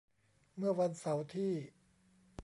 [0.57, 1.53] เมื่อวันเสาร์ที่